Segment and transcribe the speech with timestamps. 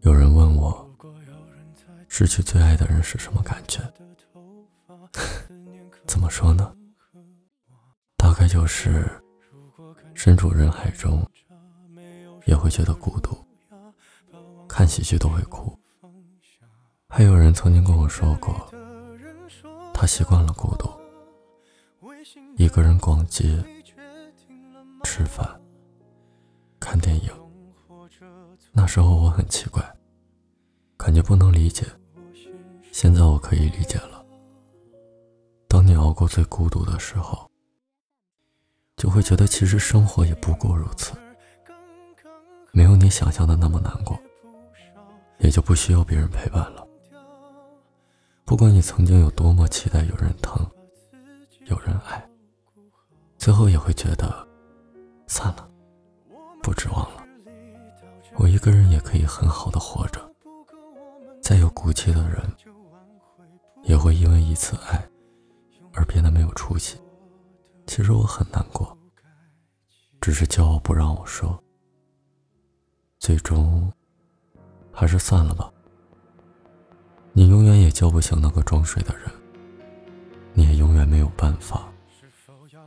[0.00, 0.88] 有人问我
[2.08, 3.80] 失去最爱的人是什么感觉？
[6.06, 6.74] 怎么说呢？
[8.16, 9.08] 大概就是
[10.14, 11.24] 身处人海中
[12.46, 13.36] 也会觉得孤独
[14.68, 15.76] 看喜剧都会哭。
[17.08, 18.54] 还有人曾经跟我说过
[19.92, 20.88] 他习惯了孤独
[22.56, 23.62] 一个人逛街
[25.04, 25.60] 吃饭
[26.92, 27.30] 看电影。
[28.70, 29.82] 那时候我很奇怪，
[30.98, 31.86] 感觉不能理解。
[32.92, 34.22] 现在我可以理解了。
[35.66, 37.50] 当你熬过最孤独的时候，
[38.98, 41.14] 就会觉得其实生活也不过如此，
[42.72, 44.20] 没有你想象的那么难过，
[45.38, 46.86] 也就不需要别人陪伴了。
[48.44, 50.60] 不管你曾经有多么期待有人疼，
[51.64, 52.22] 有人爱，
[53.38, 54.46] 最后也会觉得
[55.26, 55.71] 算了，
[56.62, 57.26] 不指望了。
[58.36, 60.20] 我一个人也可以很好的活着。
[61.42, 62.40] 再有骨气的人。
[63.82, 65.04] 也会因为一次爱
[65.92, 67.00] 而变得没有出息。
[67.84, 68.96] 其实我很难过，
[70.20, 71.60] 只是骄傲不让我说。
[73.18, 73.92] 最终，
[74.92, 75.68] 还是算了吧。
[77.32, 79.28] 你永远也叫不醒那个装睡的人，
[80.52, 81.92] 你也永远没有办法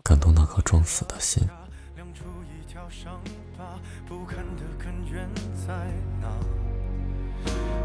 [0.02, 1.46] 感动那颗装死的心。
[2.90, 3.20] 伤
[3.58, 5.73] 疤，不堪的根源在
[6.22, 6.28] 哪？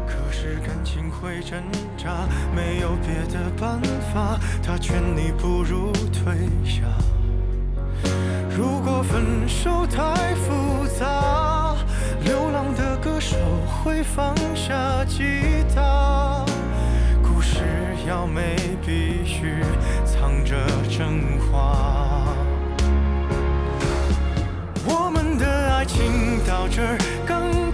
[0.07, 1.61] 可是感情会挣
[1.97, 3.81] 扎，没有别的办
[4.13, 4.39] 法。
[4.61, 6.83] 他劝你不如退下。
[8.55, 11.75] 如果分手太复杂，
[12.23, 13.37] 流浪的歌手
[13.83, 15.23] 会放下吉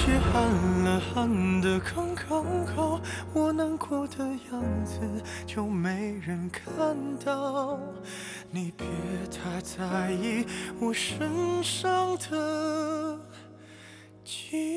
[0.00, 3.00] 空有些暗了，暗的刚刚好。
[3.34, 4.18] 我难过的
[4.50, 5.00] 样子
[5.46, 7.78] 就没人看到，
[8.50, 8.86] 你别
[9.30, 10.46] 太在意
[10.80, 13.18] 我身上的
[14.24, 14.69] 记。